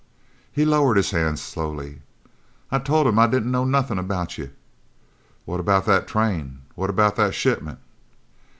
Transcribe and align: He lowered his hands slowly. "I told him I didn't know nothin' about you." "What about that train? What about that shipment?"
He 0.51 0.65
lowered 0.65 0.97
his 0.97 1.11
hands 1.11 1.43
slowly. 1.43 2.01
"I 2.71 2.79
told 2.79 3.05
him 3.05 3.19
I 3.19 3.27
didn't 3.27 3.51
know 3.51 3.65
nothin' 3.65 3.99
about 3.99 4.35
you." 4.35 4.49
"What 5.45 5.59
about 5.59 5.85
that 5.85 6.07
train? 6.07 6.63
What 6.73 6.89
about 6.89 7.17
that 7.17 7.35
shipment?" 7.35 7.77